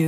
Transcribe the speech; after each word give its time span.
Oh, 0.00 0.04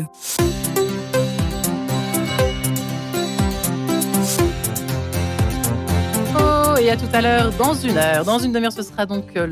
et 6.80 6.90
à 6.90 6.96
tout 6.96 7.08
à 7.12 7.20
l'heure, 7.20 7.50
dans 7.58 7.74
une 7.74 7.98
heure. 7.98 8.24
Dans 8.24 8.38
une 8.38 8.52
demi-heure, 8.52 8.70
ce 8.70 8.84
sera 8.84 9.04
donc 9.04 9.36
euh, 9.36 9.48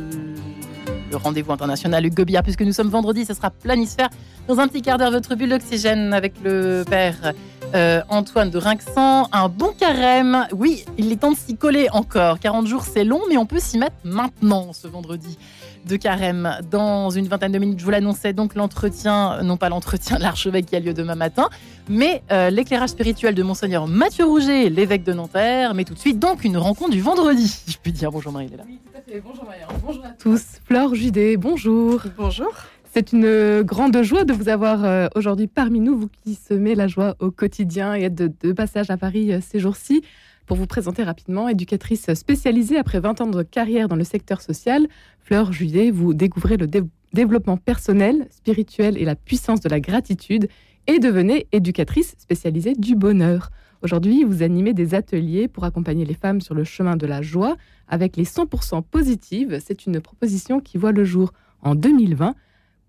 le 1.10 1.16
rendez-vous 1.16 1.50
international 1.50 2.06
Hugo 2.06 2.24
Billard, 2.24 2.44
puisque 2.44 2.62
nous 2.62 2.72
sommes 2.72 2.88
vendredi, 2.88 3.24
ce 3.24 3.34
sera 3.34 3.50
planisphère. 3.50 4.10
Dans 4.46 4.60
un 4.60 4.68
petit 4.68 4.80
quart 4.80 4.96
d'heure, 4.96 5.10
votre 5.10 5.34
bulle 5.34 5.50
d'oxygène 5.50 6.14
avec 6.14 6.34
le 6.44 6.84
père 6.88 7.32
euh, 7.74 8.02
Antoine 8.08 8.50
de 8.50 8.58
Rinxan. 8.58 9.28
Un 9.32 9.48
bon 9.48 9.72
carême. 9.78 10.46
Oui, 10.52 10.84
il 10.96 11.12
est 11.12 11.16
temps 11.16 11.32
de 11.32 11.36
s'y 11.36 11.56
coller 11.56 11.88
encore. 11.92 12.38
40 12.38 12.66
jours, 12.66 12.84
c'est 12.84 13.04
long, 13.04 13.20
mais 13.28 13.36
on 13.36 13.46
peut 13.46 13.58
s'y 13.58 13.78
mettre 13.78 13.96
maintenant, 14.04 14.72
ce 14.72 14.88
vendredi 14.88 15.38
de 15.86 15.96
carême. 15.96 16.58
Dans 16.70 17.10
une 17.10 17.28
vingtaine 17.28 17.52
de 17.52 17.58
minutes, 17.58 17.78
je 17.78 17.84
vous 17.84 17.90
l'annonçais, 17.90 18.32
donc 18.32 18.54
l'entretien, 18.54 19.42
non 19.42 19.56
pas 19.56 19.68
l'entretien 19.68 20.16
de 20.16 20.22
l'archevêque 20.24 20.66
qui 20.66 20.76
a 20.76 20.80
lieu 20.80 20.94
demain 20.94 21.14
matin, 21.14 21.48
mais 21.88 22.22
euh, 22.32 22.50
l'éclairage 22.50 22.90
spirituel 22.90 23.34
de 23.34 23.42
Monseigneur 23.42 23.86
Mathieu 23.86 24.24
Rouget, 24.24 24.68
l'évêque 24.70 25.04
de 25.04 25.12
Nanterre. 25.12 25.74
Mais 25.74 25.84
tout 25.84 25.94
de 25.94 25.98
suite, 25.98 26.18
donc, 26.18 26.44
une 26.44 26.56
rencontre 26.56 26.90
du 26.90 27.00
vendredi. 27.00 27.62
Je 27.66 27.76
puis 27.76 27.92
dire 27.92 28.10
bonjour 28.10 28.32
Marie, 28.32 28.48
là. 28.48 28.64
Oui, 28.66 28.78
tout 28.84 28.98
à 28.98 29.02
fait. 29.02 29.20
Bonjour 29.20 29.44
Marie. 29.44 29.60
Bonjour 29.84 30.04
à 30.04 30.10
tous. 30.10 30.42
Flore 30.64 30.94
Judé, 30.94 31.36
bonjour. 31.36 32.00
Bonjour. 32.16 32.52
C'est 32.98 33.12
une 33.12 33.62
grande 33.62 34.02
joie 34.02 34.24
de 34.24 34.32
vous 34.32 34.48
avoir 34.48 34.84
euh, 34.84 35.06
aujourd'hui 35.14 35.46
parmi 35.46 35.78
nous, 35.78 35.96
vous 35.96 36.08
qui 36.08 36.34
semez 36.34 36.74
la 36.74 36.88
joie 36.88 37.14
au 37.20 37.30
quotidien 37.30 37.94
et 37.94 38.02
êtes 38.02 38.16
de, 38.16 38.52
passage 38.52 38.90
à 38.90 38.96
Paris 38.96 39.32
euh, 39.32 39.38
ces 39.40 39.60
jours-ci. 39.60 40.02
Pour 40.46 40.56
vous 40.56 40.66
présenter 40.66 41.04
rapidement, 41.04 41.48
éducatrice 41.48 42.12
spécialisée 42.14 42.76
après 42.76 42.98
20 42.98 43.20
ans 43.20 43.28
de 43.28 43.44
carrière 43.44 43.86
dans 43.86 43.94
le 43.94 44.02
secteur 44.02 44.42
social, 44.42 44.88
Fleur 45.20 45.52
Juillet, 45.52 45.92
vous 45.92 46.12
découvrez 46.12 46.56
le 46.56 46.66
dé- 46.66 46.82
développement 47.12 47.56
personnel, 47.56 48.26
spirituel 48.30 48.98
et 48.98 49.04
la 49.04 49.14
puissance 49.14 49.60
de 49.60 49.68
la 49.68 49.78
gratitude 49.78 50.48
et 50.88 50.98
devenez 50.98 51.46
éducatrice 51.52 52.16
spécialisée 52.18 52.74
du 52.74 52.96
bonheur. 52.96 53.50
Aujourd'hui, 53.80 54.24
vous 54.24 54.42
animez 54.42 54.74
des 54.74 54.96
ateliers 54.96 55.46
pour 55.46 55.62
accompagner 55.62 56.04
les 56.04 56.14
femmes 56.14 56.40
sur 56.40 56.56
le 56.56 56.64
chemin 56.64 56.96
de 56.96 57.06
la 57.06 57.22
joie 57.22 57.58
avec 57.86 58.16
les 58.16 58.24
100% 58.24 58.82
positives. 58.82 59.60
C'est 59.64 59.86
une 59.86 60.00
proposition 60.00 60.58
qui 60.58 60.78
voit 60.78 60.90
le 60.90 61.04
jour 61.04 61.32
en 61.62 61.76
2020. 61.76 62.34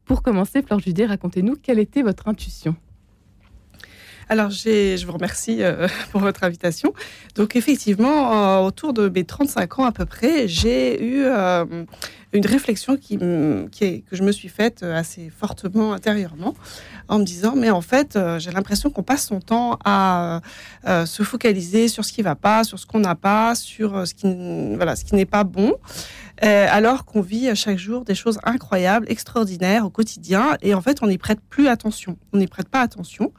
Pour 0.09 0.23
commencer, 0.23 0.63
Fleur 0.63 0.79
Judet, 0.79 1.05
racontez-nous 1.05 1.55
quelle 1.61 1.77
était 1.77 2.02
votre 2.02 2.27
intuition. 2.27 2.75
Alors, 4.27 4.49
je 4.49 5.05
vous 5.05 5.11
remercie 5.11 5.61
euh, 5.61 5.88
pour 6.11 6.19
votre 6.19 6.43
invitation. 6.43 6.95
Donc, 7.35 7.55
effectivement, 7.55 8.57
euh, 8.57 8.65
autour 8.65 8.93
de 8.93 9.07
mes 9.07 9.23
35 9.23 9.77
ans 9.77 9.85
à 9.85 9.91
peu 9.91 10.07
près, 10.07 10.47
j'ai 10.47 10.99
eu 11.03 11.25
euh, 11.25 11.85
une 12.31 12.45
réflexion 12.45 12.95
qui, 12.95 13.17
qui 13.72 13.83
est- 13.83 14.02
que 14.09 14.16
je 14.16 14.23
me 14.23 14.31
suis 14.31 14.49
faite 14.49 14.83
euh, 14.83 14.95
assez 14.95 15.31
fortement 15.35 15.94
intérieurement 15.94 16.53
en 17.08 17.17
me 17.19 17.23
disant, 17.23 17.55
mais 17.55 17.71
en 17.71 17.81
fait, 17.81 18.16
euh, 18.16 18.38
j'ai 18.38 18.52
l'impression 18.52 18.91
qu'on 18.91 19.02
passe 19.03 19.25
son 19.25 19.39
temps 19.41 19.80
à 19.83 20.41
euh, 20.88 21.05
se 21.08 21.23
focaliser 21.23 21.88
sur 21.88 22.05
ce 22.05 22.13
qui 22.13 22.21
va 22.21 22.36
pas, 22.36 22.63
sur 22.63 22.77
ce 22.77 22.86
qu'on 22.86 22.99
n'a 22.99 23.16
pas, 23.16 23.55
sur 23.55 24.05
ce 24.08 24.13
qui, 24.13 24.75
voilà, 24.75 24.95
ce 24.95 25.03
qui 25.05 25.16
n'est 25.16 25.25
pas 25.25 25.44
bon. 25.44 25.73
Alors 26.41 27.03
qu'on 27.03 27.19
vit 27.19 27.53
chaque 27.53 27.77
jour 27.77 28.05
des 28.05 28.16
choses 28.16 28.39
incroyables, 28.45 29.05
extraordinaires 29.09 29.86
au 29.86 29.89
quotidien, 29.89 30.55
et 30.61 30.73
en 30.73 30.80
fait, 30.81 30.99
on 31.02 31.08
n'y 31.08 31.17
prête 31.17 31.41
plus 31.49 31.67
attention. 31.67 32.17
On 32.31 32.38
n'y 32.38 32.47
prête 32.47 32.69
pas 32.69 32.80
attention, 32.80 33.33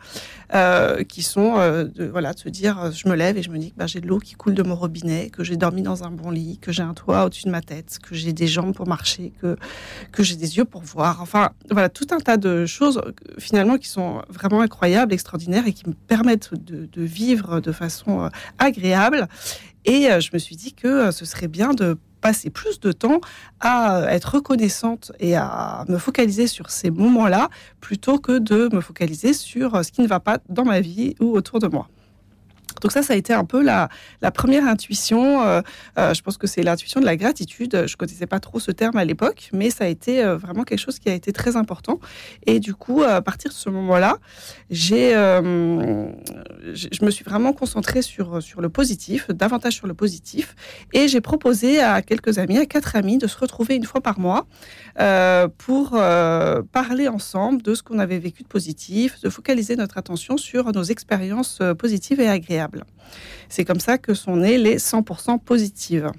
qui 1.09 1.23
sont 1.23 1.55
de, 1.57 2.05
voilà, 2.13 2.35
de 2.35 2.39
se 2.39 2.51
dire, 2.51 2.93
je 2.93 3.09
me 3.09 3.15
lève 3.15 3.39
et 3.39 3.43
je 3.43 3.49
me 3.49 3.57
dis 3.59 3.71
que 3.73 3.77
bah, 3.79 3.87
j'ai 3.87 4.03
de 4.03 4.07
l'eau 4.07 4.19
qui 4.19 4.35
coule 4.35 4.53
de 4.53 4.63
mon 4.63 4.75
robinet, 4.75 5.31
que 5.31 5.43
j'ai 5.45 5.57
dormi 5.57 5.81
dans 5.81 6.05
un 6.05 6.11
bon 6.11 6.31
lit, 6.31 6.59
que 6.59 6.73
j'ai 6.73 6.83
un 6.83 6.93
toit 6.93 7.25
au-dessus 7.25 7.45
de 7.47 7.51
ma 7.51 7.63
tête, 7.63 7.99
que 8.03 8.15
j'ai 8.15 8.35
des 8.35 8.47
jambes 8.47 8.75
pour 8.81 8.89
marcher, 8.89 9.35
que, 9.43 9.59
que 10.11 10.23
j'ai 10.23 10.37
des 10.37 10.57
yeux 10.57 10.65
pour 10.65 10.81
voir. 10.81 11.21
Enfin, 11.21 11.51
voilà, 11.71 11.91
tout 11.91 12.07
un 12.13 12.19
tas 12.19 12.39
de 12.39 12.65
choses 12.65 12.97
euh, 12.97 13.13
finalement 13.39 13.77
qui 13.77 13.89
sont 13.89 14.23
vraiment 14.31 14.63
incroyables, 14.63 15.13
extraordinaires 15.13 15.67
et 15.67 15.75
qui 15.75 15.87
me 15.87 15.93
permettent 15.93 16.55
de, 16.55 17.03
vivre 17.03 17.61
de 17.61 17.73
façon 17.73 18.25
euh, 18.25 18.29
agréable. 18.59 19.29
Et 19.85 20.11
euh, 20.11 20.21
je 20.21 20.31
me 20.33 20.39
suis 20.39 20.57
dit 20.57 20.73
que 20.73 21.11
ce 21.11 21.27
serait 21.27 21.47
bien 21.47 21.75
de 21.75 21.99
passer 22.23 22.49
plus 22.49 22.81
de 22.81 22.91
temps 22.93 23.21
à 23.61 24.07
être 24.09 24.37
reconnaissante 24.37 25.13
et 25.21 25.37
à 25.37 25.85
me 25.89 25.99
focaliser 25.99 26.47
sur 26.47 26.71
ces 26.71 26.91
moments-là 26.91 27.51
plutôt 27.83 28.19
que 28.19 28.39
de 28.39 28.75
me 28.75 28.81
focaliser 28.81 29.35
sur 29.35 29.85
ce 29.85 29.93
qui 29.93 30.01
ne 30.01 30.07
va 30.07 30.21
pas 30.21 30.39
dans 30.49 30.65
ma 30.65 30.81
vie 30.81 31.17
ou 31.21 31.37
autour 31.37 31.59
de 31.59 31.67
moi. 31.67 31.87
Donc 32.81 32.93
ça, 32.93 33.03
ça 33.03 33.15
a 33.15 33.17
été 33.17 33.33
un 33.33 33.45
peu 33.45 33.63
la, 33.63 33.89
première 34.33 34.67
intuition. 34.67 35.43
euh, 35.43 35.63
euh, 35.99 36.15
je 36.15 36.23
pense 36.23 36.37
que 36.39 36.47
c'est 36.47 36.63
l'intuition 36.63 37.01
de 37.01 37.07
la 37.07 37.17
gratitude. 37.17 37.85
Je 37.87 37.97
connaissais 37.97 38.27
pas 38.27 38.41
trop 38.41 38.61
ce 38.61 38.71
terme 38.71 38.97
à 38.97 39.05
l'époque, 39.05 39.51
mais 39.53 39.71
ça 39.71 39.85
a 39.85 39.89
été 39.89 40.23
euh, 40.23 40.37
vraiment 40.37 40.65
quelque 40.65 40.79
chose 40.79 40.99
qui 40.99 41.09
a 41.09 41.15
été 41.15 41.33
très 41.33 41.57
important. 41.57 41.99
Et 42.47 42.61
du 42.61 42.75
coup, 42.75 43.03
à 43.03 43.21
partir 43.23 43.51
de 43.51 43.57
ce 43.57 43.71
moment-là, 43.71 44.19
j'ai, 44.71 45.11
je 45.13 47.05
me 47.05 47.11
suis 47.11 47.25
vraiment 47.25 47.53
concentrée 47.53 48.03
sur, 48.03 48.39
le 48.59 48.69
positif, 48.69 49.31
davantage 49.31 49.75
sur 49.75 49.87
le 49.87 49.95
positif. 49.95 50.55
Et 50.93 51.09
j'ai 51.09 51.21
proposé 51.21 51.81
à 51.81 52.03
quelques 52.03 52.39
amis, 52.39 52.59
à 52.59 52.67
quatre 52.67 52.97
amis, 52.97 53.19
de 53.19 53.27
se 53.27 53.39
retrouver 53.39 53.77
une 53.77 53.85
fois 53.85 54.01
par 54.01 54.19
mois 54.19 54.47
pour 55.59 55.91
parler 56.73 57.09
ensemble 57.09 57.63
de 57.63 57.75
ce 57.75 57.83
qu'on 57.83 57.99
avait 57.99 58.19
vécu 58.19 58.43
de 58.43 58.49
positif, 58.49 59.21
de 59.21 59.29
focaliser 59.29 59.77
notre 59.77 59.99
attention 59.99 60.37
sur 60.37 60.73
nos 60.73 60.83
expériences 60.83 61.61
positives 61.79 62.21
et 62.21 62.29
agréables. 62.29 62.60
C'est 63.49 63.65
comme 63.65 63.81
ça 63.81 63.99
que 63.99 64.15
sont 64.15 64.37
nées 64.37 64.59
les 64.59 64.79
100% 64.79 65.39
positives. 65.41 66.11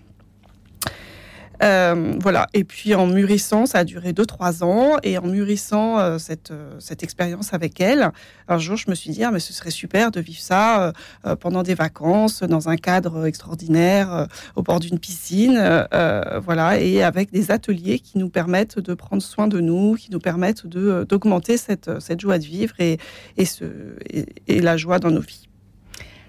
Euh, 1.64 2.14
voilà. 2.20 2.48
Et 2.54 2.64
puis 2.64 2.96
en 2.96 3.08
mûrissant, 3.08 3.66
ça 3.66 3.80
a 3.80 3.84
duré 3.84 4.14
2-3 4.14 4.64
ans. 4.64 4.98
Et 5.04 5.18
en 5.18 5.28
mûrissant 5.28 6.00
euh, 6.00 6.18
cette, 6.18 6.52
euh, 6.52 6.76
cette 6.80 7.04
expérience 7.04 7.54
avec 7.54 7.80
elle, 7.80 8.12
un 8.48 8.58
jour, 8.58 8.78
je 8.78 8.90
me 8.90 8.96
suis 8.96 9.12
dit, 9.12 9.24
ah, 9.24 9.32
mais 9.32 9.40
ce 9.40 9.54
serait 9.54 9.72
super 9.72 10.12
de 10.12 10.20
vivre 10.20 10.40
ça 10.40 10.94
pendant 11.40 11.64
des 11.64 11.76
vacances, 11.76 12.44
dans 12.44 12.70
un 12.70 12.76
cadre 12.76 13.26
extraordinaire, 13.26 14.28
au 14.56 14.64
bord 14.64 14.80
d'une 14.80 15.00
piscine. 15.00 15.88
voilà. 16.44 16.80
Et 16.80 17.04
avec 17.04 17.32
des 17.32 17.52
ateliers 17.52 18.00
qui 18.00 18.18
nous 18.18 18.30
permettent 18.30 18.80
de 18.80 18.94
prendre 18.94 19.22
soin 19.22 19.48
de 19.48 19.60
nous, 19.60 19.96
qui 19.96 20.12
nous 20.12 20.20
permettent 20.20 20.66
d'augmenter 20.68 21.58
cette, 21.58 22.02
cette 22.02 22.20
joie 22.20 22.40
de 22.40 22.46
vivre 22.46 22.74
et, 22.80 22.98
et, 23.38 23.46
et 24.48 24.62
la 24.62 24.78
joie 24.78 25.00
dans 25.00 25.12
nos 25.12 25.22
vies. 25.22 25.51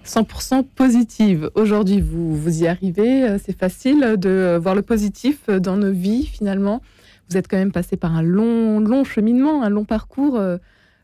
100% 0.05 0.65
positive. 0.75 1.51
Aujourd'hui, 1.55 2.01
vous, 2.01 2.37
vous 2.37 2.63
y 2.63 2.67
arrivez. 2.67 3.25
euh, 3.25 3.39
C'est 3.43 3.57
facile 3.59 4.17
de 4.19 4.29
euh, 4.29 4.59
voir 4.59 4.75
le 4.75 4.83
positif 4.83 5.41
euh, 5.49 5.61
dans 5.61 5.77
nos 5.77 5.93
vies, 5.93 6.27
finalement. 6.27 6.83
Vous 7.29 7.37
êtes 7.37 7.49
quand 7.49 7.57
même 7.57 7.73
passé 7.73 7.97
par 7.97 8.15
un 8.15 8.23
long, 8.23 8.81
long 8.81 9.05
cheminement, 9.05 9.63
un 9.63 9.71
long 9.71 9.85
parcours 9.85 10.39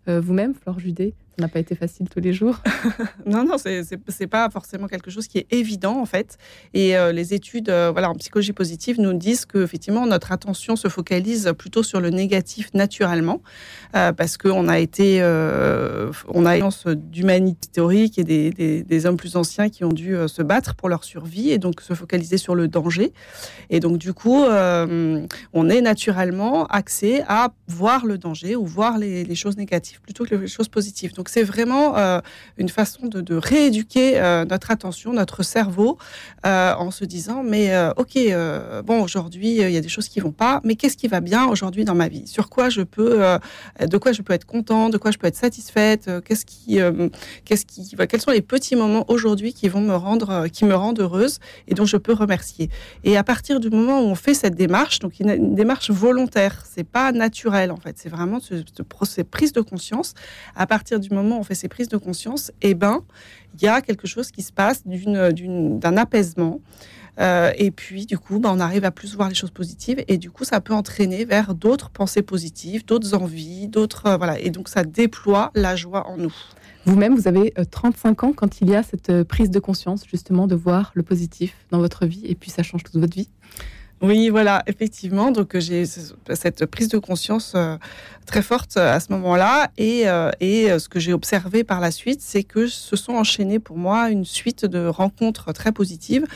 vous-même, 0.07 0.55
Flore 0.55 0.79
Judet. 0.79 1.15
N'a 1.39 1.47
pas 1.47 1.61
été 1.61 1.77
facile 1.77 2.09
tous 2.09 2.21
les 2.21 2.33
jours. 2.33 2.61
Non, 3.27 3.45
non, 3.45 3.57
c'est 3.59 4.27
pas 4.27 4.49
forcément 4.49 4.87
quelque 4.87 5.11
chose 5.11 5.29
qui 5.29 5.39
est 5.39 5.47
évident 5.51 6.01
en 6.01 6.07
fait. 6.07 6.39
Et 6.73 6.97
euh, 6.97 7.13
les 7.13 7.35
études, 7.35 7.69
euh, 7.69 7.91
voilà, 7.93 8.09
en 8.11 8.15
psychologie 8.15 8.55
positive, 8.55 8.99
nous 9.01 9.13
disent 9.13 9.45
que 9.45 9.63
effectivement 9.63 10.07
notre 10.07 10.33
attention 10.33 10.77
se 10.77 10.89
focalise 10.89 11.53
plutôt 11.59 11.83
sur 11.83 12.01
le 12.01 12.09
négatif 12.09 12.73
naturellement, 12.73 13.43
euh, 13.95 14.13
parce 14.13 14.39
qu'on 14.39 14.67
a 14.69 14.79
été, 14.79 15.19
euh, 15.21 16.11
on 16.29 16.47
a 16.47 16.57
une 16.57 16.71
d'humanité 16.95 17.69
théorique 17.71 18.19
et 18.19 18.25
des, 18.25 19.07
hommes 19.07 19.19
plus 19.19 19.37
anciens 19.37 19.69
qui 19.69 19.85
ont 19.85 19.93
dû 19.93 20.17
se 20.27 20.43
battre 20.43 20.75
pour 20.75 20.89
leur 20.89 21.05
survie 21.05 21.51
et 21.51 21.59
donc 21.59 21.83
se 21.83 21.93
focaliser 21.93 22.39
sur 22.39 22.55
le 22.55 22.67
danger. 22.67 23.13
Et 23.69 23.81
donc 23.81 23.99
du 23.99 24.13
coup, 24.15 24.43
on 24.45 25.71
est 25.71 25.81
naturellement 25.81 26.67
axé 26.67 27.23
à 27.29 27.53
voir 27.67 28.07
le 28.07 28.17
danger 28.17 28.57
ou 28.57 28.65
voir 28.65 28.99
les, 28.99 29.35
choses 29.35 29.57
négatives 29.57 30.01
plutôt 30.01 30.25
que 30.25 30.35
les 30.35 30.47
choses 30.47 30.69
positives. 30.69 31.13
C'est 31.29 31.43
vraiment 31.43 31.97
euh, 31.97 32.21
une 32.57 32.69
façon 32.69 33.07
de, 33.07 33.35
rééduquer 33.35 34.21
euh, 34.21 34.45
notre 34.45 34.71
attention, 34.71 35.13
notre 35.13 35.43
cerveau, 35.43 35.99
euh, 36.47 36.75
en 36.75 36.91
se 36.91 37.05
disant 37.05 37.43
mais 37.43 37.77
ok, 37.97 38.19
bon 38.85 39.03
aujourd'hui 39.03 39.57
il 39.57 39.71
y 39.71 39.77
a 39.77 39.81
des 39.81 39.89
choses 39.89 40.09
qui 40.09 40.21
vont 40.21 40.33
pas, 40.33 40.61
mais 40.65 40.75
qu'est-ce 40.77 40.97
qui 40.97 41.09
va 41.09 41.21
bien 41.21 41.47
aujourd'hui 41.47 41.85
dans 41.85 41.95
ma 41.95 42.09
vie? 42.09 42.27
Sur 42.27 42.49
quoi 42.49 42.69
je 42.69 42.83
peux, 42.83 43.21
de 43.81 43.99
quoi 43.99 44.13
je 44.13 44.23
peux 44.23 44.33
être 44.33 44.45
content, 44.45 44.89
de 44.89 44.99
quoi 44.99 45.11
je 45.11 45.19
peux 45.19 45.27
être 45.27 45.37
satisfaite 45.37 46.11
Qu'est-ce 46.25 46.45
qui, 46.45 46.79
qu'est-ce 47.45 47.67
qui, 47.67 47.97
quels 48.09 48.21
sont 48.21 48.31
les 48.31 48.43
petits 48.43 48.77
moments 48.77 49.05
aujourd'hui 49.09 49.53
qui 49.53 49.69
vont 49.69 49.81
me 49.81 49.95
rendre, 49.95 50.49
qui 50.49 50.65
me 50.65 50.75
rendent 50.75 51.01
heureuse 51.01 51.39
et 51.67 51.75
dont 51.75 51.87
je 51.87 51.97
peux 51.97 52.13
remercier? 52.13 52.71
Et 53.05 53.17
à 53.17 53.25
partir 53.25 53.61
du 53.61 53.71
moment 53.71 54.01
où 54.01 54.07
on 54.07 54.15
fait 54.15 54.35
cette 54.35 54.55
démarche, 54.55 54.99
donc 54.99 55.21
une, 55.21 55.55
démarche 55.55 55.91
volontaire, 55.91 56.65
c'est 56.69 56.85
pas 56.85 57.13
naturel 57.13 57.71
en 57.71 57.77
fait, 57.77 57.97
c'est 57.99 58.09
vraiment 58.09 58.41
ce, 58.41 58.55
ce, 58.77 58.83
pro- 58.83 59.05
cette 59.05 59.31
prise 59.31 59.53
de 59.53 59.61
conscience. 59.61 60.15
À 60.55 60.67
partir 60.67 61.01
du 61.01 61.11
moment 61.11 61.18
où 61.23 61.41
on 61.41 61.43
fait 61.43 61.55
ces 61.55 61.69
prises 61.69 61.89
de 61.89 61.97
conscience, 61.97 62.53
eh 62.63 62.75
ben, 62.75 63.03
il 63.55 63.63
y 63.63 63.69
a 63.69 63.81
quelque 63.81 64.07
chose 64.07 64.31
qui 64.31 64.43
se 64.43 64.53
passe 64.53 64.83
d'un 64.87 65.97
apaisement. 65.97 66.61
Euh, 67.21 67.51
et 67.57 67.71
puis, 67.71 68.07
du 68.07 68.17
coup, 68.17 68.39
bah, 68.39 68.51
on 68.53 68.61
arrive 68.61 68.85
à 68.85 68.91
plus 68.91 69.17
voir 69.17 69.29
les 69.29 69.35
choses 69.35 69.51
positives. 69.51 70.05
Et 70.07 70.19
du 70.19 70.31
coup, 70.31 70.45
ça 70.45 70.61
peut 70.61 70.75
entraîner 70.75 71.25
vers 71.25 71.55
d'autres 71.55 71.91
pensées 71.91 72.23
positives, 72.23 72.85
d'autres 72.85 73.15
envies, 73.15 73.67
d'autres. 73.67 74.07
euh, 74.07 74.17
voilà. 74.17 74.39
Et 74.39 74.51
donc, 74.51 74.69
ça 74.69 74.85
déploie 74.85 75.51
la 75.55 75.75
joie 75.75 76.07
en 76.07 76.17
nous. 76.17 76.35
Vous-même, 76.89 77.15
vous 77.15 77.29
avez 77.29 77.53
euh, 77.59 77.65
35 77.71 78.25
ans 78.25 78.33
quand 78.33 78.61
il 78.61 78.71
y 78.71 78.75
a 78.75 78.83
cette 78.83 79.11
euh, 79.11 79.25
prise 79.25 79.51
de 79.51 79.59
conscience, 79.59 80.05
justement, 80.11 80.47
de 80.47 80.55
voir 80.55 80.93
le 80.95 81.03
positif 81.03 81.55
dans 81.71 81.79
votre 81.79 82.07
vie, 82.07 82.25
et 82.25 82.35
puis 82.35 82.51
ça 82.51 82.63
change 82.63 82.83
toute 82.83 82.97
votre 82.97 83.15
vie. 83.15 83.29
Oui, 84.01 84.29
voilà, 84.29 84.63
effectivement. 84.67 85.31
Donc 85.31 85.59
j'ai 85.59 85.85
cette 85.87 86.67
prise 86.67 86.89
de 86.89 86.99
conscience 86.99 87.57
très 88.27 88.43
forte 88.43 88.77
à 88.77 89.01
ce 89.01 89.11
moment-là. 89.13 89.71
Et, 89.77 90.05
et 90.41 90.79
ce 90.79 90.89
que 90.89 91.01
j'ai 91.01 91.13
observé 91.13 91.65
par 91.65 91.81
la 91.81 91.91
suite, 91.91 92.21
c'est 92.23 92.45
que 92.45 92.67
se 92.67 92.95
sont 92.97 93.15
enchaînées 93.15 93.59
pour 93.59 93.77
moi 93.77 94.11
une 94.11 94.25
suite 94.25 94.65
de 94.65 94.87
rencontres 94.87 95.53
très 95.53 95.73
positives. 95.73 96.27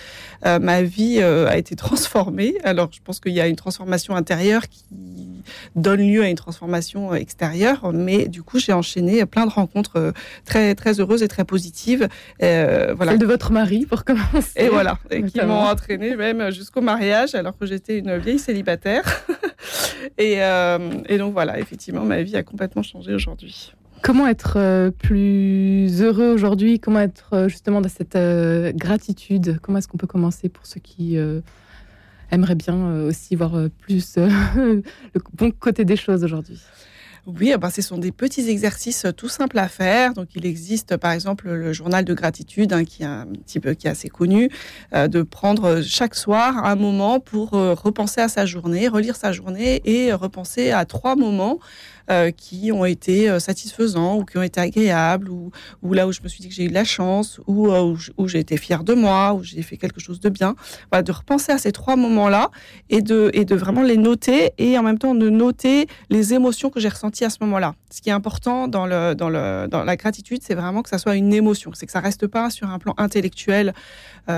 ma 0.44 0.82
vie 0.82 1.22
a 1.22 1.56
été 1.56 1.76
transformée. 1.76 2.56
Alors 2.64 2.88
je 2.92 3.00
pense 3.04 3.20
qu'il 3.20 3.32
y 3.32 3.40
a 3.40 3.46
une 3.46 3.56
transformation 3.56 4.16
intérieure 4.16 4.68
qui 4.68 4.84
donne 5.76 6.00
lieu 6.00 6.22
à 6.22 6.28
une 6.28 6.36
transformation 6.36 7.14
extérieure. 7.14 7.92
Mais 7.92 8.28
du 8.28 8.42
coup, 8.42 8.58
j'ai 8.58 8.72
enchaîné 8.72 9.24
plein 9.26 9.46
de 9.46 9.52
rencontres 9.52 10.12
très, 10.44 10.74
très 10.74 11.00
heureuses 11.00 11.22
et 11.22 11.28
très 11.28 11.44
positives. 11.44 12.08
voilà. 12.40 12.94
Celle 13.12 13.18
de 13.18 13.26
votre 13.26 13.52
mari, 13.52 13.86
pour 13.86 14.04
commencer. 14.12 14.52
Et 14.56 14.68
voilà, 14.68 14.98
et 15.10 15.22
qui 15.22 15.40
m'ont 15.40 15.64
entraîné 15.64 16.16
même 16.16 16.50
jusqu'au 16.50 16.80
mariage, 16.80 17.34
alors 17.34 17.51
que 17.58 17.66
j'étais 17.66 17.98
une 17.98 18.16
vieille 18.18 18.38
célibataire. 18.38 19.04
et, 20.18 20.42
euh, 20.42 20.78
et, 21.08 21.18
donc 21.18 21.32
voilà, 21.32 21.58
effectivement, 21.58 22.04
ma 22.04 22.22
vie 22.22 22.36
a 22.36 22.42
complètement 22.42 22.82
changé 22.82 23.14
aujourd'hui. 23.14 23.72
Comment 24.02 24.26
être 24.26 24.54
euh, 24.56 24.90
plus 24.90 26.02
heureux 26.02 26.32
aujourd'hui? 26.32 26.80
Comment 26.80 27.00
être 27.00 27.34
euh, 27.34 27.48
justement 27.48 27.80
dans 27.80 27.88
cette 27.88 28.18
gratitude? 28.76 29.58
Comment 29.62 29.78
est-ce 29.78 29.88
qu'on 29.88 29.98
peut 29.98 30.06
commencer 30.06 30.48
pour 30.48 30.66
ceux 30.66 30.80
qui 30.80 31.16
aimeraient 32.30 32.54
bien 32.54 33.02
aussi 33.02 33.36
voir 33.36 33.52
plus 33.78 34.16
le 34.56 34.82
bon 35.34 35.50
côté 35.50 35.84
des 35.84 35.96
choses 35.96 36.24
aujourd'hui? 36.24 36.60
Oui, 37.26 37.54
bah, 37.56 37.70
ce 37.70 37.82
sont 37.82 37.98
des 37.98 38.10
petits 38.10 38.48
exercices 38.48 39.06
tout 39.16 39.28
simples 39.28 39.58
à 39.58 39.68
faire. 39.68 40.12
Donc, 40.12 40.28
il 40.34 40.44
existe 40.44 40.96
par 40.96 41.12
exemple 41.12 41.48
le 41.50 41.72
journal 41.72 42.04
de 42.04 42.14
gratitude, 42.14 42.72
hein, 42.72 42.84
qui 42.84 43.04
est 43.04 43.06
un 43.06 43.26
petit 43.26 43.60
peu 43.60 43.74
qui 43.74 43.86
est 43.86 43.90
assez 43.90 44.08
connu, 44.08 44.50
euh, 44.92 45.06
de 45.06 45.22
prendre 45.22 45.82
chaque 45.82 46.16
soir 46.16 46.64
un 46.64 46.74
moment 46.74 47.20
pour 47.20 47.54
euh, 47.54 47.74
repenser 47.74 48.20
à 48.20 48.28
sa 48.28 48.44
journée, 48.44 48.88
relire 48.88 49.14
sa 49.14 49.30
journée 49.30 49.82
et 49.84 50.12
repenser 50.12 50.72
à 50.72 50.84
trois 50.84 51.14
moments 51.14 51.60
euh, 51.60 52.01
qui 52.36 52.72
ont 52.72 52.84
été 52.84 53.30
euh, 53.30 53.38
satisfaisants 53.38 54.18
ou 54.18 54.24
qui 54.24 54.38
ont 54.38 54.42
été 54.42 54.60
agréables 54.60 55.28
ou, 55.30 55.50
là 55.92 56.06
où 56.06 56.12
je 56.12 56.20
me 56.22 56.28
suis 56.28 56.40
dit 56.40 56.48
que 56.48 56.54
j'ai 56.54 56.64
eu 56.64 56.68
de 56.68 56.74
la 56.74 56.84
chance 56.84 57.40
ou 57.46 57.70
euh, 57.70 57.94
où, 58.16 58.28
j'ai 58.28 58.38
été 58.38 58.56
fière 58.56 58.84
de 58.84 58.94
moi, 58.94 59.34
où 59.34 59.42
j'ai 59.42 59.62
fait 59.62 59.76
quelque 59.76 60.00
chose 60.00 60.20
de 60.20 60.28
bien. 60.28 60.54
Voilà, 60.90 61.02
de 61.02 61.12
repenser 61.12 61.52
à 61.52 61.58
ces 61.58 61.72
trois 61.72 61.96
moments-là 61.96 62.50
et 62.90 63.02
de, 63.02 63.30
et 63.34 63.44
de 63.44 63.54
vraiment 63.54 63.82
les 63.82 63.96
noter 63.96 64.52
et 64.58 64.78
en 64.78 64.82
même 64.82 64.98
temps 64.98 65.14
de 65.14 65.28
noter 65.28 65.86
les 66.10 66.34
émotions 66.34 66.70
que 66.70 66.80
j'ai 66.80 66.88
ressenties 66.88 67.24
à 67.24 67.30
ce 67.30 67.38
moment-là. 67.40 67.74
Ce 67.90 68.00
qui 68.00 68.08
est 68.08 68.12
important 68.12 68.68
dans, 68.68 68.86
le, 68.86 69.14
dans, 69.14 69.28
le, 69.28 69.66
dans 69.68 69.84
la 69.84 69.96
gratitude, 69.96 70.40
c'est 70.42 70.54
vraiment 70.54 70.82
que 70.82 70.88
ça 70.88 70.98
soit 70.98 71.16
une 71.16 71.32
émotion, 71.32 71.72
c'est 71.74 71.86
que 71.86 71.92
ça 71.92 72.00
reste 72.00 72.26
pas 72.26 72.50
sur 72.50 72.70
un 72.70 72.78
plan 72.78 72.94
intellectuel 72.96 73.74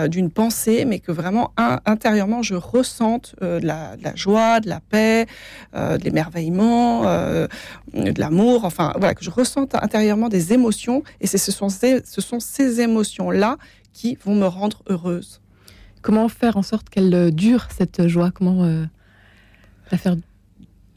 d'une 0.09 0.31
pensée, 0.31 0.87
mais 0.87 0.99
que 0.99 1.13
vraiment 1.13 1.53
intérieurement 1.85 2.43
je 2.43 2.55
ressente 2.55 3.35
de, 3.41 3.61
la, 3.63 3.97
joie, 4.15 4.61
de 4.61 4.69
la 4.71 4.81
paix, 4.81 5.27
de 5.75 6.03
l'émerveillement, 6.03 7.05
de 7.93 8.19
l'amour, 8.21 8.65
enfin 8.65 8.93
voilà, 8.99 9.15
que 9.15 9.25
je 9.25 9.31
ressente 9.31 9.75
intérieurement 9.75 10.29
des 10.29 10.53
émotions 10.53 11.03
et 11.21 11.27
ce 11.27 11.53
sont 11.53 11.69
ces, 11.69 12.03
ce 12.05 12.21
sont 12.21 12.41
ces 12.41 12.81
émotions-là 12.81 13.59
qui 13.93 14.19
vont 14.25 14.35
me 14.35 14.47
rendre 14.47 14.83
heureuse. 14.89 15.41
Comment 16.05 16.29
faire 16.29 16.59
en 16.59 16.63
sorte 16.63 16.91
qu'elle 16.91 17.15
euh, 17.15 17.31
dure 17.31 17.69
cette 17.75 18.09
joie? 18.09 18.31
Comment 18.31 18.65
euh, 18.65 18.85
la 19.91 19.97
faire 19.97 20.17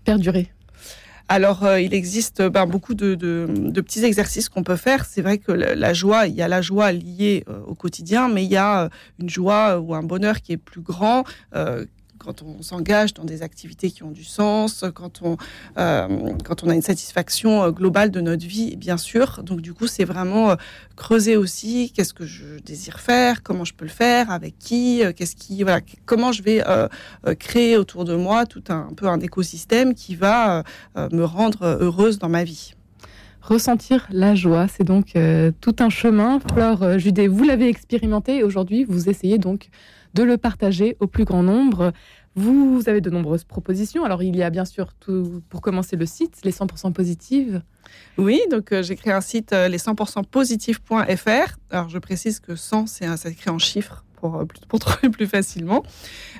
perdurer? 0.04 0.52
Alors, 1.30 1.64
euh, 1.64 1.80
il 1.80 1.94
existe 1.94 2.42
ben, 2.42 2.66
beaucoup 2.66 2.94
de, 2.94 3.16
petits 3.74 4.04
exercices 4.04 4.50
qu'on 4.50 4.64
peut 4.64 4.76
faire. 4.76 5.06
C'est 5.06 5.22
vrai 5.22 5.38
que 5.38 5.54
la, 5.54 5.94
joie, 5.94 6.28
il 6.28 6.36
y 6.36 6.42
a 6.42 6.50
la 6.50 6.62
joie 6.62 6.92
liée 6.92 7.46
au 7.68 7.74
quotidien, 7.74 8.28
mais 8.28 8.44
il 8.44 8.52
y 8.52 8.58
a 8.58 8.90
une 9.20 9.30
joie 9.30 9.80
ou 9.80 9.96
un 9.96 10.04
bonheur 10.04 10.42
qui 10.42 10.54
est 10.54 10.58
plus 10.58 10.82
grand, 10.82 11.24
quand 12.18 12.42
on 12.42 12.62
s'engage 12.62 13.14
dans 13.14 13.24
des 13.24 13.42
activités 13.42 13.92
qui 13.92 14.04
ont 14.04 14.12
du 14.12 14.24
sens, 14.24 14.84
quand 14.96 15.22
on, 15.22 15.38
euh, 15.78 16.34
quand 16.44 16.64
on 16.64 16.70
a 16.70 16.76
une 16.76 16.82
satisfaction 16.82 17.64
euh, 17.64 17.72
globale 17.72 18.12
de 18.12 18.22
notre 18.22 18.46
vie, 18.46 18.76
bien 18.76 18.98
sûr. 18.98 19.44
Donc 19.44 19.62
du 19.62 19.74
coup, 19.74 19.88
c'est 19.88 20.06
vraiment 20.06 20.52
euh, 20.52 20.56
creuser 20.96 21.38
aussi 21.38 21.92
qu'est-ce 21.96 22.14
que 22.14 22.26
je 22.26 22.60
désire 22.60 23.00
faire, 23.00 23.44
comment 23.44 23.66
je 23.66 23.74
peux 23.74 23.86
le 23.86 23.92
faire, 23.92 24.32
avec 24.32 24.58
qui, 24.58 25.02
qu'est-ce 25.16 25.36
qui, 25.36 25.64
voilà, 25.64 25.82
comment 26.06 26.32
je 26.32 26.44
vais 26.44 26.64
créer 27.40 27.78
autour 27.78 28.06
de 28.06 28.16
moi 28.16 28.46
tout 28.46 28.64
un, 28.70 28.90
peu 28.96 29.08
un 29.08 29.20
écosystème 29.20 29.94
qui 29.94 30.16
va 30.16 30.64
me 30.96 31.24
rendre 31.24 31.78
heureuse 31.82 32.18
dans 32.18 32.30
ma 32.30 32.44
vie. 32.44 32.74
Ressentir 33.42 34.08
la 34.12 34.36
joie, 34.36 34.68
c'est 34.68 34.84
donc 34.84 35.14
tout 35.62 35.76
un 35.80 35.90
chemin. 35.90 36.40
Flore 36.52 36.98
Judé, 37.00 37.28
vous 37.28 37.44
l'avez 37.44 37.70
expérimenté 37.70 38.38
et 38.38 38.44
aujourd'hui, 38.44 38.84
vous 38.84 39.10
essayez 39.10 39.38
donc 39.38 39.70
de 40.14 40.24
le 40.24 40.38
partager 40.38 40.98
au 41.00 41.08
plus 41.08 41.26
grand 41.26 41.44
nombre. 41.44 41.94
Vous 42.38 42.84
avez 42.86 43.02
de 43.02 43.10
nombreuses 43.10 43.46
propositions. 43.46 44.06
Alors, 44.06 44.22
il 44.22 44.36
y 44.36 44.44
a 44.44 44.52
bien 44.52 44.64
sûr, 44.64 44.94
tout, 45.00 45.42
pour 45.50 45.62
commencer, 45.62 45.96
le 45.96 46.06
site, 46.06 46.42
les 46.44 46.52
100% 46.52 46.94
positives. 46.94 47.64
Oui, 48.20 48.40
donc 48.52 48.72
euh, 48.72 48.84
j'ai 48.84 48.96
créé 48.96 49.12
un 49.12 49.22
site, 49.22 49.54
euh, 49.54 49.68
les 49.68 49.80
100% 49.80 50.24
positifs.fr. 50.24 51.58
Alors, 51.72 51.90
je 51.90 51.98
précise 51.98 52.40
que 52.40 52.56
100, 52.56 52.86
c'est 52.86 53.08
écrit 53.26 53.50
en 53.50 53.58
chiffres 53.58 54.06
pour, 54.18 54.36
euh, 54.36 54.46
pour 54.68 54.80
trouver 54.80 55.10
plus 55.10 55.26
facilement, 55.26 55.82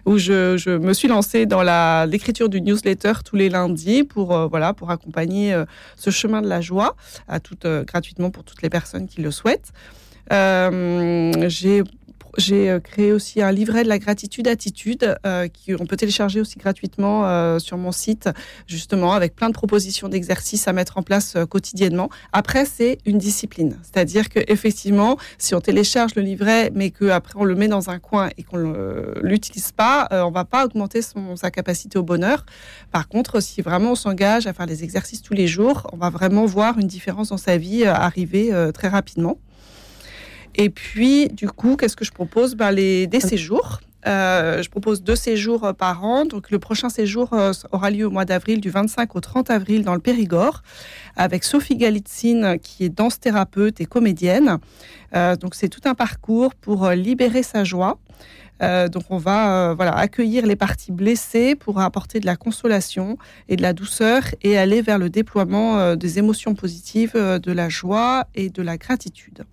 où 0.06 0.20
je, 0.20 0.56
je 0.58 0.70
me 0.70 0.94
suis 0.94 1.08
lancée 1.08 1.48
dans 1.48 1.64
l'écriture 2.06 2.48
du 2.48 2.62
newsletter 2.62 3.14
tous 3.26 3.36
les 3.36 3.50
lundis 3.50 4.04
pour, 4.04 4.50
voilà, 4.50 4.74
pour 4.74 4.92
accompagner 4.92 5.60
ce 5.96 6.12
chemin 6.12 6.44
de 6.44 6.48
la 6.48 6.62
joie 6.62 6.96
à 7.28 7.40
toute, 7.40 7.66
gratuitement 7.66 8.30
pour 8.30 8.44
toutes 8.44 8.62
les 8.62 8.70
personnes 8.70 9.08
qui 9.08 9.24
le 9.24 9.32
souhaitent. 9.32 9.72
j'ai 10.30 11.82
j'ai 12.38 12.70
euh, 12.70 12.80
créé 12.80 13.12
aussi 13.12 13.42
un 13.42 13.52
livret 13.52 13.84
de 13.84 13.90
la 13.90 14.00
gratitude 14.00 14.48
attitude 14.48 15.16
euh, 15.26 15.48
qu'on 15.48 15.86
peut 15.86 15.98
télécharger 15.98 16.40
aussi 16.40 16.58
gratuitement 16.58 17.28
euh, 17.28 17.60
sur 17.60 17.78
mon 17.78 17.92
site, 17.92 18.30
justement, 18.68 19.14
avec 19.14 19.36
plein 19.36 19.50
de 19.50 19.54
propositions 19.54 20.08
d'exercices 20.08 20.68
à 20.68 20.74
mettre 20.74 20.98
en 20.98 21.04
place 21.04 21.36
euh, 21.36 21.46
quotidiennement. 21.46 22.10
Après, 22.34 22.66
c'est 22.66 23.00
une 23.06 23.18
discipline. 23.18 23.78
C'est-à-dire 23.82 24.30
que 24.30 24.40
effectivement, 24.48 25.18
si 25.38 25.56
on 25.56 25.62
télécharge 25.62 26.16
le 26.16 26.22
livret, 26.22 26.72
mais 26.74 26.92
qu'après 26.92 27.34
on 27.36 27.44
le 27.44 27.56
met 27.56 27.68
dans 27.68 27.90
un 27.90 28.00
coin 28.00 28.30
et 28.38 28.44
qu'on 28.44 28.58
l'utilise 29.22 29.72
pas, 29.72 30.08
on 30.12 30.32
va 30.32 30.46
pas 30.46 30.66
augmenter 30.66 31.02
son, 31.02 31.36
sa 31.36 31.52
capacité 31.52 31.98
au 31.98 32.04
bonheur. 32.04 32.46
Par 32.92 33.08
contre, 33.08 33.42
si 33.42 33.62
vraiment 33.62 33.92
on 33.92 33.96
s'engage 33.96 34.48
à 34.48 34.54
faire 34.54 34.68
des 34.68 34.84
exercices 34.84 35.22
tous 35.22 35.34
les 35.34 35.48
jours, 35.48 35.88
on 35.94 35.98
va 35.98 36.10
vraiment 36.10 36.46
voir 36.46 36.78
une 36.78 36.88
différence 36.88 37.30
dans 37.30 37.38
sa 37.38 37.58
vie 37.58 37.86
arriver 37.86 38.52
très 38.74 38.88
rapidement. 38.88 39.38
Et 40.58 40.70
puis, 40.70 41.30
du 41.30 41.48
coup, 41.48 41.76
qu'est-ce 41.78 41.96
que 41.96 42.06
je 42.06 42.12
propose? 42.12 42.56
Ben, 42.56 42.72
les, 42.72 43.08
Des 43.08 43.20
séjours. 43.20 43.80
Euh, 44.06 44.62
je 44.62 44.70
propose 44.70 45.04
deux 45.04 45.16
séjours 45.16 45.66
euh, 45.66 45.74
par 45.74 46.04
an. 46.04 46.26
Donc, 46.26 46.50
le 46.50 46.60
prochain 46.60 46.90
séjour 46.90 47.34
euh, 47.34 47.52
aura 47.72 47.90
lieu 47.92 48.06
au 48.06 48.10
mois 48.10 48.26
d'avril, 48.26 48.62
du 48.62 48.70
25 48.70 49.16
au 49.16 49.20
30 49.20 49.50
avril, 49.50 49.84
dans 49.84 49.94
le 49.94 50.00
Périgord, 50.00 50.64
avec 51.16 51.44
Sophie 51.44 51.76
Galitzine, 51.76 52.58
qui 52.62 52.86
est 52.86 52.90
danse 52.90 53.20
thérapeute 53.20 53.82
et 53.82 53.86
comédienne. 53.86 54.60
donc, 55.14 55.56
c'est 55.56 55.70
tout 55.70 55.82
un 55.86 55.96
parcours 55.96 56.54
pour 56.56 56.90
libérer 56.90 57.44
sa 57.44 57.64
joie. 57.64 57.98
Donc 58.60 59.04
on 59.10 59.18
va 59.18 59.74
voilà 59.74 59.96
accueillir 59.96 60.46
les 60.46 60.56
parties 60.56 60.92
blessées 60.92 61.56
pour 61.56 61.80
apporter 61.80 62.20
de 62.20 62.26
la 62.26 62.36
consolation 62.36 63.18
et 63.50 63.56
de 63.56 63.62
la 63.62 63.74
douceur 63.74 64.24
et 64.42 64.58
aller 64.58 64.82
vers 64.82 64.98
le 64.98 65.10
déploiement 65.10 65.96
des 65.96 66.20
émotions 66.20 66.56
positives, 66.56 67.14
de 67.14 67.52
la 67.52 67.70
joie 67.70 68.26
et 68.36 68.50
de 68.50 68.62
la 68.62 68.78
gratitude. 68.78 69.44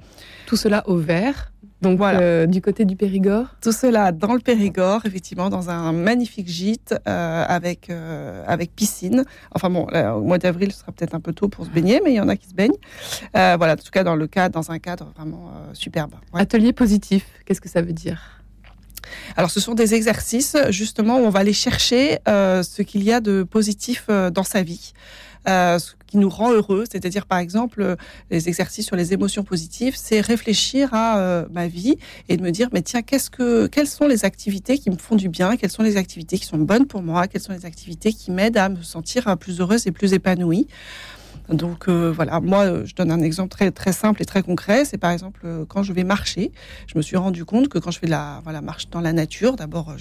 Tout 0.46 0.56
cela 0.56 0.88
au 0.88 0.96
vert. 0.96 1.52
Donc 1.84 1.99
voilà. 1.99 2.20
Euh, 2.20 2.46
du 2.46 2.62
côté 2.62 2.84
du 2.84 2.96
Périgord? 2.96 3.46
Tout 3.61 3.73
cela 3.73 4.11
dans 4.11 4.32
le 4.32 4.40
Périgord, 4.40 5.04
effectivement, 5.04 5.50
dans 5.50 5.68
un 5.68 5.92
magnifique 5.92 6.49
gîte 6.49 6.94
euh, 7.06 7.44
avec, 7.46 7.90
euh, 7.90 8.42
avec 8.46 8.75
piscine. 8.75 9.25
Enfin 9.52 9.68
bon, 9.68 9.87
au 10.16 10.23
mois 10.23 10.38
d'avril, 10.38 10.73
ce 10.73 10.80
sera 10.80 10.92
peut-être 10.92 11.14
un 11.14 11.20
peu 11.20 11.32
tôt 11.32 11.49
pour 11.49 11.66
se 11.66 11.70
baigner, 11.70 12.00
mais 12.02 12.12
il 12.12 12.16
y 12.16 12.20
en 12.20 12.28
a 12.28 12.37
qui 12.37 12.49
se 12.49 12.54
baignent. 12.54 12.78
voilà, 13.34 13.75
en 13.75 13.76
tout 13.76 13.90
cas, 13.92 14.02
dans, 14.02 14.16
le 14.16 14.26
cadre, 14.26 14.54
dans 14.54 14.70
un 14.70 14.78
cadre 14.78 15.12
vraiment 15.16 15.52
superbe. 15.75 16.14
Atelier 16.32 16.73
positif, 16.73 17.26
qu'est-ce 17.44 17.61
que 17.61 17.68
ça 17.68 17.82
veut 17.82 17.92
dire? 17.92 18.43
Alors, 19.37 19.50
ce 19.50 19.61
sont 19.61 19.75
des 19.75 19.94
exercices 19.94 20.56
justement 20.70 21.18
où 21.18 21.25
on 21.25 21.30
va 21.30 21.40
aller 21.40 21.52
chercher 21.52 22.18
ce 22.26 22.82
qu'il 22.82 23.02
y 23.02 23.12
a 23.12 23.20
de 23.20 23.42
positif 23.42 24.08
dans 24.08 24.44
sa 24.44 24.62
vie. 24.62 24.92
Euh, 25.46 25.78
ce 25.78 25.92
qui 26.06 26.16
nous 26.16 26.30
rend 26.30 26.52
heureux. 26.52 26.84
C'est-à-dire, 26.90 27.26
par 27.26 27.38
exemple, 27.38 27.96
les 28.30 28.49
exercices 28.49 28.87
sur 28.87 28.96
les 28.96 29.12
émotions 29.12 29.44
positives, 29.44 29.94
c'est 29.94 30.23
réfléchir 30.23 30.94
à 30.94 31.18
euh, 31.18 31.44
ma 31.52 31.66
vie 31.66 31.99
et 32.30 32.38
de 32.38 32.42
me 32.42 32.50
dire, 32.50 32.70
mais 32.73 32.80
tiens, 32.80 33.02
quelles 33.02 33.87
sont 33.87 34.06
les 34.06 34.25
activités 34.25 34.78
qui 34.78 34.88
me 34.88 34.96
font 34.96 35.16
du 35.16 35.28
bien? 35.28 35.56
Quelles 35.56 35.70
sont 35.70 35.82
les 35.82 35.99
activités 35.99 36.38
qui 36.38 36.46
sont 36.46 36.56
bonnes 36.56 36.87
pour 36.87 37.02
moi? 37.02 37.28
Quelles 37.28 37.42
sont 37.42 37.52
les 37.52 37.66
activités 37.66 38.12
qui 38.12 38.30
m'aident 38.30 38.56
à 38.56 38.70
me 38.70 38.82
sentir 38.82 39.37
plus 39.37 39.61
heureuse 39.61 39.87
et 39.87 39.92
plus 39.92 40.14
épanouie? 40.14 40.66
Donc 41.48 41.88
euh, 41.88 42.10
voilà, 42.10 42.40
moi 42.40 42.84
je 42.84 42.94
donne 42.94 43.10
un 43.10 43.20
exemple 43.20 43.50
très 43.50 43.70
très 43.70 43.92
simple 43.92 44.22
et 44.22 44.24
très 44.24 44.42
concret. 44.42 44.84
C'est 44.84 44.98
par 44.98 45.10
exemple 45.10 45.40
euh, 45.44 45.64
quand 45.66 45.82
je 45.82 45.92
vais 45.92 46.04
marcher, 46.04 46.52
je 46.86 46.96
me 46.96 47.02
suis 47.02 47.16
rendu 47.16 47.44
compte 47.44 47.68
que 47.68 47.78
quand 47.78 47.90
je 47.90 47.98
fais 47.98 48.06
de 48.06 48.12
la 48.12 48.60
marche 48.62 48.88
dans 48.90 49.00
la 49.00 49.12
nature, 49.12 49.56
d'abord 49.56 49.94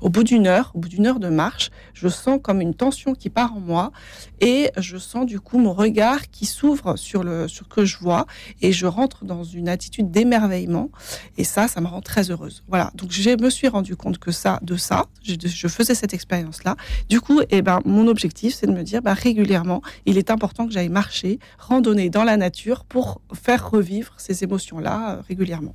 au 0.00 0.08
bout 0.08 0.24
d'une 0.24 0.46
heure, 0.46 0.72
au 0.74 0.80
bout 0.80 0.88
d'une 0.88 1.06
heure 1.06 1.20
de 1.20 1.28
marche, 1.28 1.70
je 1.94 2.08
sens 2.08 2.38
comme 2.42 2.60
une 2.60 2.74
tension 2.74 3.14
qui 3.14 3.30
part 3.30 3.54
en 3.54 3.60
moi 3.60 3.92
et 4.40 4.70
je 4.76 4.96
sens 4.98 5.26
du 5.26 5.40
coup 5.40 5.58
mon 5.58 5.72
regard 5.72 6.30
qui 6.30 6.46
s'ouvre 6.46 6.96
sur 6.96 7.22
le 7.22 7.48
sur 7.48 7.66
ce 7.66 7.74
que 7.74 7.84
je 7.84 7.98
vois 7.98 8.26
et 8.62 8.72
je 8.72 8.86
rentre 8.86 9.24
dans 9.24 9.44
une 9.44 9.68
attitude 9.68 10.10
d'émerveillement 10.10 10.90
et 11.36 11.44
ça, 11.44 11.68
ça 11.68 11.80
me 11.80 11.86
rend 11.86 12.00
très 12.00 12.30
heureuse. 12.30 12.62
Voilà, 12.68 12.90
donc 12.94 13.10
je 13.10 13.42
me 13.42 13.50
suis 13.50 13.68
rendu 13.68 13.96
compte 13.96 14.18
que 14.18 14.30
ça, 14.30 14.58
de 14.62 14.76
ça, 14.76 15.06
je, 15.22 15.68
faisais 15.68 15.94
cette 15.94 16.14
expérience 16.14 16.64
là. 16.64 16.76
Du 17.08 17.20
coup, 17.20 17.40
eh 17.50 17.62
ben 17.62 17.80
mon 17.84 18.06
objectif, 18.08 18.54
c'est 18.54 18.66
de 18.66 18.72
me 18.72 18.82
dire, 18.82 19.02
bah, 19.02 19.14
régulièrement, 19.14 19.82
il 20.06 20.18
est 20.18 20.30
important 20.30 20.66
que 20.66 20.72
j'aille 20.72 20.87
marcher, 20.88 21.38
randonner 21.58 22.10
dans 22.10 22.24
la 22.24 22.36
nature 22.36 22.84
pour 22.84 23.20
faire 23.34 23.70
revivre 23.70 24.14
ces 24.16 24.44
émotions-là 24.44 25.10
euh, 25.10 25.20
régulièrement. 25.26 25.74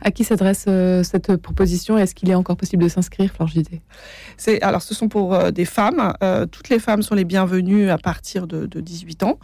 À 0.00 0.10
qui 0.10 0.24
s'adresse 0.24 0.64
euh, 0.66 1.02
cette 1.02 1.36
proposition? 1.36 1.98
Est-ce 1.98 2.14
qu'il 2.14 2.30
est 2.30 2.34
encore 2.34 2.56
possible 2.56 2.82
de 2.82 2.88
s'inscrire, 2.88 3.30
Flore 3.30 3.50
C'est 4.36 4.62
alors, 4.62 4.82
ce 4.82 4.94
sont 4.94 5.08
pour 5.08 5.34
euh, 5.34 5.50
des 5.50 5.64
femmes. 5.64 6.14
toutes 6.50 6.68
les 6.68 6.78
femmes 6.78 7.02
sont 7.02 7.14
les 7.14 7.24
bienvenues 7.24 7.90
à 7.90 7.98
partir 7.98 8.46
de, 8.46 8.66
18 8.80 9.22
ans. 9.22 9.38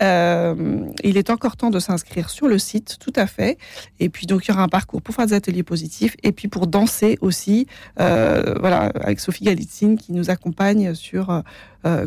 il 0.00 1.16
est 1.16 1.30
encore 1.30 1.56
temps 1.56 1.70
de 1.70 1.78
s'inscrire 1.80 2.30
sur 2.30 2.48
le 2.48 2.58
site, 2.58 2.98
tout 3.00 3.12
à 3.16 3.26
fait. 3.26 3.58
Et 3.98 4.08
puis 4.08 4.26
donc, 4.26 4.46
il 4.46 4.50
y 4.50 4.54
aura 4.54 4.62
un 4.62 4.68
parcours 4.68 5.02
pour 5.02 5.14
faire 5.14 5.26
des 5.26 5.34
ateliers 5.34 5.62
positifs 5.62 6.16
et 6.22 6.32
puis 6.32 6.48
pour 6.48 6.66
danser 6.66 7.18
aussi. 7.20 7.66
voilà, 7.96 8.92
avec 9.00 9.20
Sophie 9.20 9.44
Galitzine 9.44 9.98
qui 9.98 10.12
nous 10.12 10.30
accompagne 10.30 10.94
sur 10.94 11.42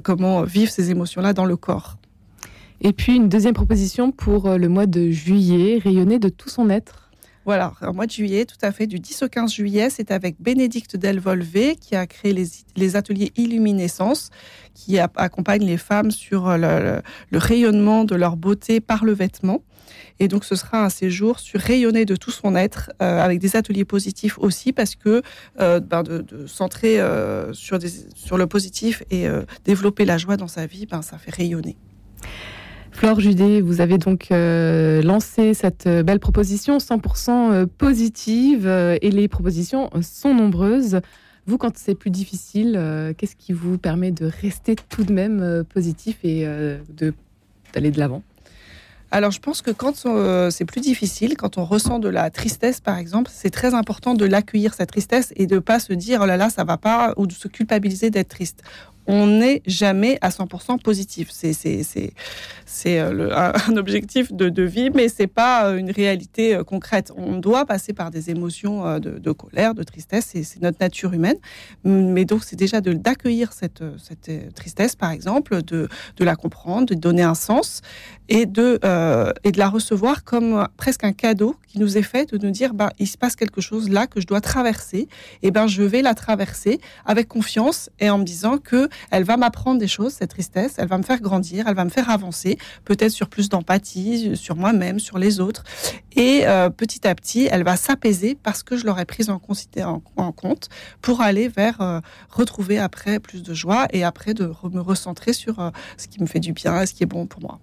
comment 0.04 0.44
vivre 0.44 0.72
ces 0.72 0.92
émotions-là 0.92 1.34
dans 1.34 1.46
le 1.46 1.58
corps. 1.58 1.98
Et 2.84 2.94
puis 2.94 3.16
une 3.16 3.30
deuxième 3.30 3.54
proposition 3.54 4.12
pour 4.12 4.48
euh, 4.48 4.58
le 4.58 4.68
mois 4.68 4.88
de 4.88 5.12
juillet, 5.12 5.80
rayonner 5.82 6.18
de 6.18 6.30
tout 6.30 6.50
son 6.50 6.72
être. 6.72 7.12
Voilà, 7.46 7.74
un 7.82 7.92
mois 7.92 8.08
de 8.08 8.12
juillet, 8.12 8.46
tout 8.46 8.58
à 8.64 8.72
fait, 8.72 8.88
du 8.88 9.00
10 9.00 9.24
au 9.24 9.30
15 9.30 9.54
juillet, 9.54 9.90
c'est 9.92 10.10
avec 10.10 10.36
Bénédicte 10.40 10.96
Delvolvé 10.96 11.76
qui 11.76 11.96
a 11.96 12.08
créé 12.08 12.34
les, 12.76 12.96
ateliers 12.96 13.32
Illuminescence, 13.36 14.30
qui 14.74 15.00
accompagne 15.00 15.64
les 15.64 15.78
femmes 15.78 16.12
sur 16.12 16.56
le, 16.56 17.02
rayonnement 17.32 18.04
de 18.04 18.16
leur 18.16 18.36
beauté 18.36 18.80
par 18.80 19.06
le 19.06 19.14
vêtement. 19.14 19.64
Et 20.20 20.28
donc, 20.28 20.46
ce 20.46 20.56
sera 20.56 20.86
un 20.86 20.90
séjour 20.90 21.40
sur 21.40 21.60
rayonner 21.60 22.06
de 22.06 22.16
tout 22.16 22.30
son 22.30 22.56
être, 22.56 22.92
euh, 23.02 23.20
avec 23.20 23.40
des 23.40 23.56
ateliers 23.56 23.86
positifs 23.86 24.38
aussi, 24.38 24.72
parce 24.72 24.96
que 24.96 25.24
euh, 25.60 25.80
ben 25.80 26.04
de, 26.04 26.46
centrer 26.46 27.00
sur, 27.54 27.80
sur 28.16 28.38
le 28.38 28.46
positif 28.46 29.02
et 29.10 29.28
développer 29.66 30.06
la 30.06 30.20
joie 30.20 30.38
dans 30.38 30.48
sa 30.48 30.68
vie, 30.68 30.86
ben, 30.86 31.02
ça 31.02 31.18
fait 31.18 31.34
rayonner. 31.34 31.76
Flore 33.02 33.20
Judé, 33.20 33.62
vous 33.62 33.82
avez 33.82 33.98
donc 33.98 34.28
euh, 34.30 35.02
lancé 35.02 35.56
cette 35.56 35.88
euh, 35.88 36.04
belle 36.04 36.20
proposition 36.20 36.78
100% 36.78 37.32
euh, 37.32 37.66
positive 37.66 38.68
et 38.68 39.10
les 39.10 39.28
propositions 39.28 39.90
sont 40.04 40.36
nombreuses. 40.36 41.02
Vous, 41.48 41.58
quand 41.58 41.76
c'est 41.80 41.96
plus 41.96 42.12
difficile, 42.12 42.80
qu'est-ce 43.18 43.36
qui 43.36 43.54
vous 43.54 43.80
permet 43.80 44.12
de 44.12 44.28
rester 44.28 44.76
tout 44.76 45.04
de 45.04 45.12
même 45.12 45.64
positif 45.64 46.20
et 46.24 46.46
d'aller 47.74 47.90
de 47.90 48.00
l'avant? 48.00 48.22
Alors, 49.10 49.32
je 49.32 49.40
pense 49.40 49.64
que 49.64 49.72
quand 49.72 50.06
c'est 50.52 50.66
plus 50.66 50.82
difficile, 50.82 51.36
quand 51.36 51.58
on 51.58 51.66
ressent 51.66 51.98
de 51.98 52.08
la 52.08 52.30
tristesse, 52.30 52.82
par 52.82 53.00
exemple, 53.00 53.32
c'est 53.34 53.50
très 53.50 53.74
important 53.74 54.14
de 54.14 54.26
l'accueillir, 54.26 54.76
cette 54.76 54.90
tristesse, 54.90 55.34
et 55.36 55.48
de 55.48 55.58
pas 55.58 55.80
se 55.80 55.94
dire, 55.94 56.20
oh 56.22 56.28
là 56.28 56.38
là, 56.38 56.52
ça 56.52 56.64
va 56.64 56.78
pas, 56.78 57.16
ou 57.18 57.26
de 57.26 57.34
se 57.34 57.48
culpabiliser 57.48 58.12
d'être 58.12 58.30
triste 58.30 58.62
on 59.08 59.28
n'est 59.28 59.62
jamais 59.66 60.18
à 60.22 60.30
100% 60.30 60.80
positif. 60.82 61.30
C'est 61.32 63.00
euh, 63.00 63.52
un 63.68 63.78
objectif 63.78 64.32
de, 64.32 64.64
vie, 64.64 64.90
mais 64.94 65.10
c'est 65.10 65.28
pas 65.28 65.68
euh, 65.68 65.78
une 65.78 65.92
réalité 65.92 66.56
euh, 66.56 66.64
concrète. 66.64 67.12
On 67.18 67.38
doit 67.38 67.66
passer 67.66 67.94
par 67.94 68.12
des 68.12 68.30
émotions 68.30 69.00
de, 69.00 69.32
colère, 69.32 69.74
de 69.74 69.84
tristesse, 69.84 70.32
c'est 70.34 70.62
notre 70.62 70.78
nature 70.80 71.14
humaine. 71.14 71.38
Mais 71.84 72.26
donc, 72.26 72.44
c'est 72.44 72.56
déjà 72.56 72.82
d'accueillir 72.82 73.54
cette, 73.54 73.84
cette 73.98 74.54
tristesse, 74.54 74.96
par 74.96 75.12
exemple, 75.12 75.64
de, 75.64 75.88
la 76.20 76.36
comprendre, 76.36 76.88
de 76.88 76.96
donner 76.96 77.24
un 77.24 77.36
sens 77.36 77.82
et 78.30 78.46
de, 78.46 78.80
et 79.44 79.52
de 79.52 79.58
la 79.58 79.70
recevoir 79.70 80.24
comme 80.24 80.68
presque 80.78 81.04
un 81.04 81.14
cadeau 81.14 81.56
qui 81.68 81.80
nous 81.80 81.98
est 81.98 82.04
fait, 82.04 82.32
de 82.34 82.46
nous 82.46 82.52
dire, 82.52 82.74
bah, 82.74 82.92
il 83.00 83.08
se 83.08 83.18
passe 83.18 83.36
quelque 83.36 83.62
chose 83.62 83.90
là 83.90 84.08
que 84.08 84.22
je 84.22 84.28
dois 84.28 84.42
traverser, 84.42 85.08
et 85.42 85.52
ben 85.52 85.68
je 85.68 85.84
vais 85.84 86.02
la 86.02 86.14
traverser 86.14 86.80
avec 87.06 87.28
confiance 87.28 87.90
et 88.00 88.10
en 88.10 88.18
me 88.18 88.24
disant 88.24 88.58
que 88.58 88.90
elle 89.12 89.24
va 89.24 89.38
m'apprendre 89.38 89.80
des 89.80 89.88
choses, 89.88 90.14
cette 90.14 90.32
tristesse, 90.32 90.76
elle 90.78 90.88
va 90.88 90.98
me 90.98 91.04
faire 91.04 91.22
grandir, 91.22 91.66
elle 91.68 91.76
va 91.76 91.86
me 91.86 91.90
faire 91.90 92.10
avancer, 92.10 92.58
peut-être 92.86 93.12
sur 93.12 93.30
plus 93.30 93.50
d'empathie, 93.50 94.36
sur 94.36 94.56
moi-même, 94.56 95.00
sur 95.00 95.18
les 95.18 95.40
autres. 95.40 95.64
Et 96.16 96.42
euh, 96.46 96.70
petit 96.70 97.08
à 97.08 97.16
petit, 97.16 97.48
elle 97.52 97.64
va 97.64 97.76
s'apaiser 97.76 98.38
parce 98.42 98.64
que 98.64 98.78
je 98.78 98.86
l'aurai 98.86 99.06
prise 99.06 99.30
en, 99.30 99.42
en, 100.18 100.32
compte 100.32 100.70
pour 101.02 101.22
aller 101.22 101.48
vers 101.48 101.82
euh, 101.82 102.00
retrouver 102.30 102.80
après 102.80 103.20
plus 103.20 103.44
de 103.44 103.54
joie 103.54 103.88
et 103.92 104.04
après 104.04 104.34
de 104.34 104.52
me 104.72 104.82
recentrer 104.82 105.34
sur 105.34 105.60
euh, 105.60 105.70
ce 105.98 106.08
qui 106.08 106.22
me 106.22 106.28
fait 106.28 106.40
du 106.40 106.54
bien, 106.54 106.86
ce 106.86 106.94
qui 106.94 107.04
est 107.04 107.08
bon 107.08 107.26
pour 107.26 107.42
moi. 107.42 107.60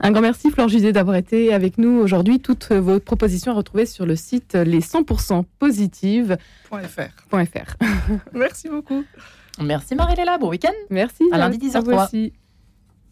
Un 0.00 0.12
grand 0.12 0.22
merci 0.22 0.50
Flore 0.50 0.68
Jusé 0.68 0.92
d'avoir 0.92 1.16
été 1.16 1.52
avec 1.52 1.76
nous 1.76 1.98
aujourd'hui. 1.98 2.38
Toutes 2.38 2.70
vos 2.70 3.00
propositions 3.00 3.50
à 3.50 3.54
retrouver 3.56 3.84
sur 3.84 4.06
le 4.06 4.14
site 4.14 4.54
les 4.54 4.80
100% 4.80 5.44
positives.fr. 5.58 7.76
merci 8.32 8.68
beaucoup. 8.68 9.04
Merci 9.60 9.94
Marie-Léla, 9.94 10.38
bon 10.38 10.48
week-end. 10.50 10.72
Merci. 10.90 11.24
À 11.32 11.38
lundi 11.38 11.58
10h03. 11.58 12.30